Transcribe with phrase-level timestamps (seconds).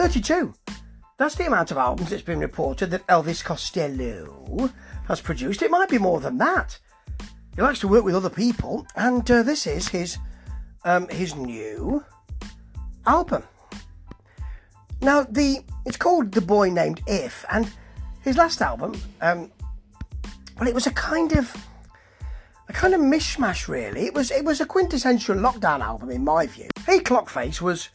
[0.00, 0.54] 32.
[1.18, 4.70] That's the amount of albums it's been reported that Elvis Costello
[5.06, 5.60] has produced.
[5.60, 6.78] It might be more than that.
[7.54, 10.16] He likes to work with other people, and uh, this is his
[10.86, 12.02] um, his new
[13.06, 13.42] album.
[15.02, 17.70] Now, the it's called The Boy Named If, and
[18.22, 19.52] his last album, um,
[20.58, 21.54] well, it was a kind of
[22.70, 24.06] a kind of mishmash, really.
[24.06, 26.70] It was it was a quintessential lockdown album, in my view.
[26.86, 27.90] Hey Clockface was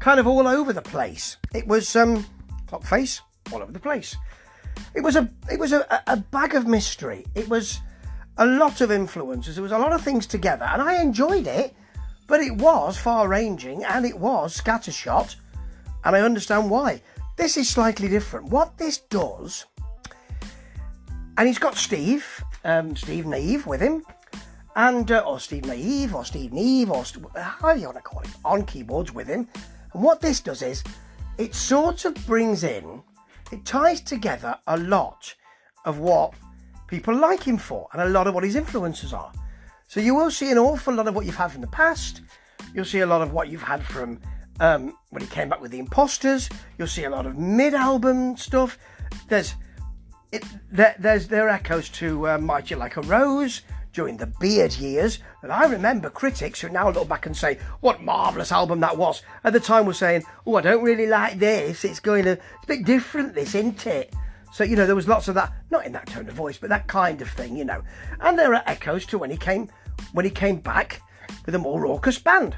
[0.00, 1.36] kind of all over the place.
[1.54, 2.24] It was um,
[2.66, 3.20] Clockface
[3.52, 4.16] all over the place.
[4.94, 7.26] It was a it was a, a bag of mystery.
[7.34, 7.80] It was
[8.36, 9.56] a lot of influences.
[9.56, 11.74] There was a lot of things together, and I enjoyed it.
[12.26, 15.36] But it was far ranging and it was scattershot,
[16.04, 17.00] and I understand why.
[17.36, 18.50] This is slightly different.
[18.50, 19.64] What this does,
[21.38, 24.04] and he's got Steve, um, Steve Naive with him,
[24.76, 27.04] and uh, or Steve Naive or Steve Neve or
[27.36, 29.48] how do you want to call him on keyboards with him.
[29.92, 30.84] And what this does is
[31.38, 33.02] it sort of brings in,
[33.52, 35.34] it ties together a lot
[35.84, 36.34] of what
[36.86, 39.32] people like him for and a lot of what his influences are.
[39.86, 42.20] So you will see an awful lot of what you've had from the past.
[42.74, 44.20] You'll see a lot of what you've had from
[44.60, 46.48] um, when he came back with the Imposters.
[46.76, 48.78] You'll see a lot of mid-album stuff.
[49.28, 49.54] There's
[50.30, 53.62] it, there, there's there are echoes to uh, Mighty Like a Rose
[53.98, 55.18] during the Beard years.
[55.42, 59.22] And I remember critics who now look back and say, "What marvelous album that was!"
[59.42, 61.84] At the time, were saying, "Oh, I don't really like this.
[61.84, 64.14] It's going to it's a bit different, this, isn't it?"
[64.52, 66.70] So, you know, there was lots of that, not in that tone of voice, but
[66.70, 67.82] that kind of thing, you know.
[68.20, 69.68] And there are echoes to when he came
[70.12, 71.02] when he came back
[71.44, 72.54] with a more raucous band.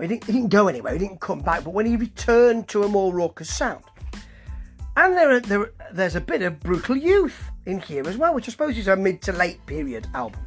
[0.00, 2.84] He didn't, he didn't go anywhere, he didn't come back, but when he returned to
[2.84, 3.82] a more raucous sound.
[4.96, 8.48] And there, are, there there's a bit of brutal youth in here as well, which
[8.48, 10.46] I suppose is a mid to late period album.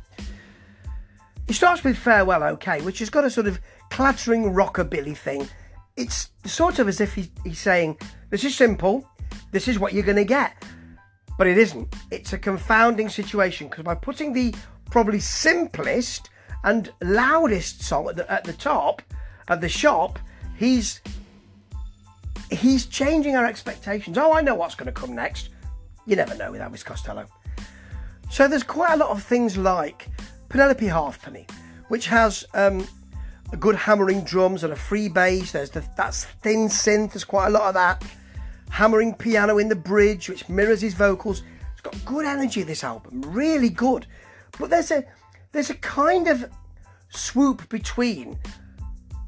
[1.48, 5.48] He starts with Farewell OK, which has got a sort of clattering rockabilly thing.
[5.96, 7.98] It's sort of as if he, he's saying,
[8.30, 9.08] This is simple,
[9.52, 10.64] this is what you're going to get.
[11.38, 11.94] But it isn't.
[12.12, 14.54] It's a confounding situation because by putting the
[14.90, 16.30] probably simplest
[16.64, 19.02] and loudest song at the, at the top
[19.48, 20.20] of the shop,
[20.56, 21.02] he's
[22.52, 24.18] he's changing our expectations.
[24.18, 25.50] Oh, I know what's going to come next.
[26.06, 27.28] You never know with Elvis Costello.
[28.30, 30.08] So there's quite a lot of things like
[30.50, 31.48] Penelope Halfpenny,
[31.88, 32.88] which has um,
[33.52, 35.52] a good hammering drums and a free bass.
[35.52, 37.14] There's the, that's thin synth.
[37.14, 38.04] There's quite a lot of that
[38.70, 41.44] hammering piano in the bridge, which mirrors his vocals.
[41.74, 42.64] It's got good energy.
[42.64, 44.08] This album, really good.
[44.60, 45.06] But there's a
[45.52, 46.50] there's a kind of
[47.10, 48.40] swoop between,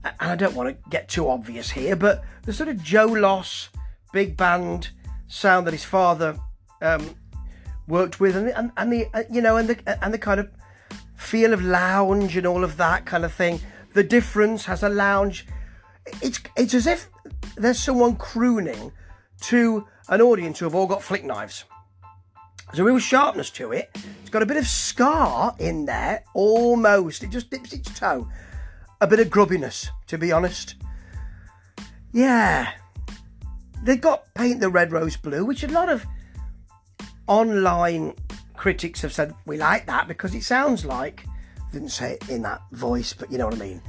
[0.04, 3.70] and I don't want to get too obvious here, but the sort of Joe Loss
[4.12, 4.90] big band
[5.28, 6.40] sound that his father
[6.82, 7.16] um,
[7.88, 10.50] worked with, and, and, and the uh, you know and the and the kind of
[11.16, 13.60] feel of lounge and all of that kind of thing.
[13.94, 15.48] The difference has a lounge.
[16.22, 17.10] It's it's as if
[17.56, 18.92] there's someone crooning
[19.42, 21.66] to an audience who have all got flick knives.
[22.68, 23.90] There's a real sharpness to it.
[24.22, 27.24] It's got a bit of ska in there, almost.
[27.24, 28.28] It just dips its toe.
[29.02, 30.76] A bit of grubbiness, to be honest.
[32.12, 32.72] Yeah.
[33.84, 36.06] They got Paint the Red Rose Blue, which a lot of
[37.28, 38.14] online
[38.56, 41.26] critics have said we like that because it sounds like,
[41.58, 43.82] I didn't say it in that voice, but you know what I mean.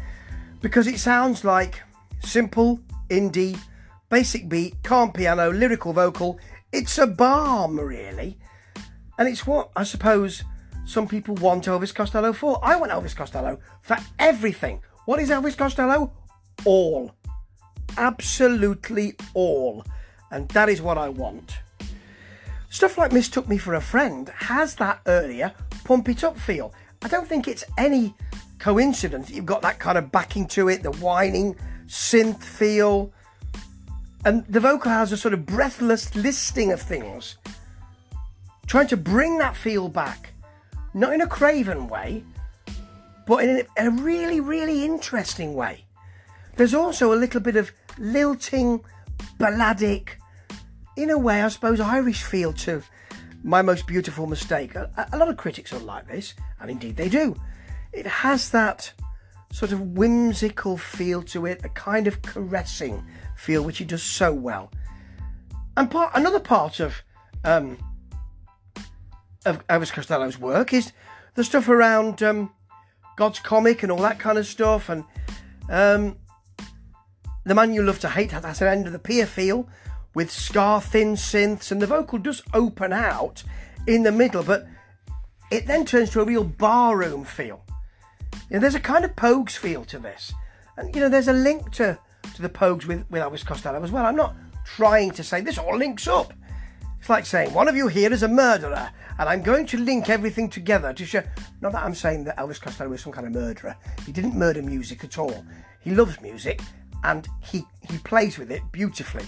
[0.60, 1.82] Because it sounds like
[2.20, 3.58] simple, indie,
[4.08, 6.38] basic beat, calm piano, lyrical vocal.
[6.72, 8.38] It's a balm, really.
[9.18, 10.44] And it's what I suppose
[10.84, 12.60] some people want Elvis Costello for.
[12.62, 14.82] I want Elvis Costello for everything.
[15.04, 16.12] What is Elvis Costello?
[16.64, 17.12] All.
[17.96, 19.84] Absolutely all.
[20.30, 21.58] And that is what I want.
[22.76, 25.50] Stuff like Mistook Me for a Friend has that earlier
[25.84, 26.74] pump it up feel.
[27.00, 28.14] I don't think it's any
[28.58, 33.14] coincidence that you've got that kind of backing to it, the whining synth feel.
[34.26, 37.38] And the vocal has a sort of breathless listing of things
[38.66, 40.34] trying to bring that feel back,
[40.92, 42.24] not in a craven way,
[43.26, 45.86] but in a, really, really interesting way.
[46.56, 48.84] There's also a little bit of lilting,
[49.38, 50.18] balladic,
[50.96, 52.82] in a way, I suppose, Irish feel to
[53.42, 54.74] My Most Beautiful Mistake.
[54.74, 57.36] A, a lot of critics are like this, and indeed they do.
[57.92, 58.92] It has that
[59.52, 63.04] sort of whimsical feel to it, a kind of caressing
[63.36, 64.72] feel, which he does so well.
[65.76, 67.02] And part, another part of
[67.44, 67.78] um,
[69.44, 70.92] of Elvis Costello's work is
[71.34, 72.52] the stuff around um,
[73.16, 75.04] God's comic and all that kind of stuff, and
[75.68, 76.16] um,
[77.44, 79.68] the man you love to hate has an end of the pier feel
[80.16, 83.44] with ska thin synths, and the vocal does open out
[83.86, 84.66] in the middle, but
[85.50, 87.62] it then turns to a real barroom feel.
[88.48, 90.32] There's a kind of Pogues feel to this,
[90.78, 91.98] and you know, there's a link to
[92.34, 94.06] to the Pogues with, with Elvis Costello as well.
[94.06, 94.34] I'm not
[94.64, 96.32] trying to say this all links up.
[96.98, 100.08] It's like saying one of you here is a murderer, and I'm going to link
[100.08, 101.24] everything together to show.
[101.60, 103.76] Not that I'm saying that Elvis Costello is some kind of murderer.
[104.06, 105.44] He didn't murder music at all.
[105.78, 106.62] He loves music,
[107.04, 109.26] and he he plays with it beautifully.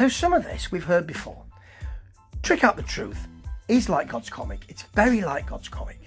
[0.00, 1.44] So some of this we've heard before.
[2.42, 3.28] Trick out the truth
[3.68, 4.60] is like God's comic.
[4.66, 6.00] It's very like God's comic.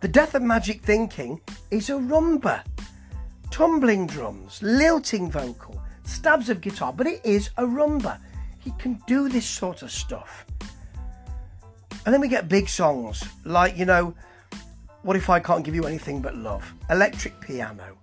[0.00, 2.64] The death of magic thinking is a rumba.
[3.52, 8.18] Tumbling drums, lilting vocal, stabs of guitar, but it is a rumba.
[8.58, 10.44] He can do this sort of stuff.
[12.04, 14.12] And then we get big songs like, you know,
[15.02, 17.96] What If I Can't Give You Anything But Love, electric piano,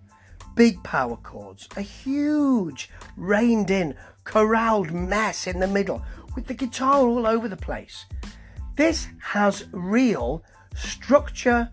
[0.55, 3.93] big power chords, a huge, reined in,
[4.27, 6.03] corralled mess in the middle
[6.35, 8.05] with the guitar all over the place.
[8.75, 10.43] This has real
[10.75, 11.71] structure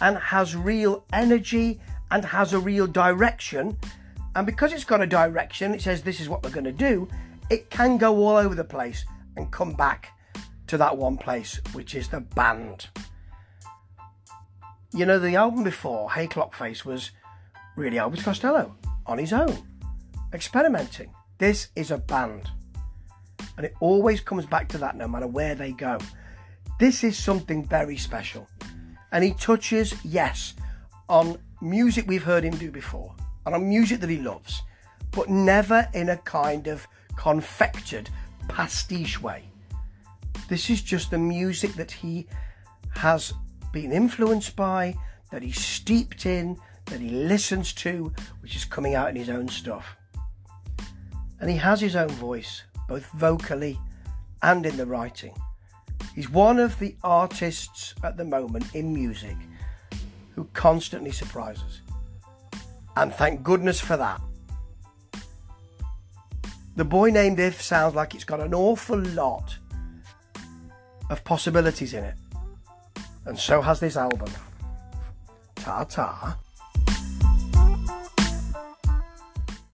[0.00, 1.80] and has real energy
[2.10, 3.78] and has a real direction.
[4.36, 7.08] And because it's got a direction, it says this is what we're going to do,
[7.48, 9.06] it can go all over the place
[9.36, 10.10] and come back
[10.66, 12.88] to that one place, which is the band.
[14.92, 17.10] You know, the album before, Hey Clockface, was
[17.76, 19.56] really Elvis Costello on his own,
[20.32, 21.10] experimenting.
[21.44, 22.50] This is a band.
[23.58, 25.98] And it always comes back to that no matter where they go.
[26.80, 28.48] This is something very special.
[29.12, 30.54] And he touches, yes,
[31.06, 33.14] on music we've heard him do before
[33.44, 34.62] and on music that he loves,
[35.10, 38.08] but never in a kind of confected
[38.48, 39.44] pastiche way.
[40.48, 42.26] This is just the music that he
[42.94, 43.34] has
[43.70, 44.96] been influenced by,
[45.30, 46.56] that he's steeped in,
[46.86, 49.98] that he listens to, which is coming out in his own stuff.
[51.40, 53.78] And he has his own voice, both vocally
[54.42, 55.34] and in the writing.
[56.14, 59.36] He's one of the artists at the moment in music
[60.34, 61.80] who constantly surprises.
[62.96, 64.20] And thank goodness for that.
[66.76, 69.56] The boy named If sounds like it's got an awful lot
[71.10, 72.14] of possibilities in it.
[73.26, 74.30] And so has this album.
[75.56, 76.38] Ta ta.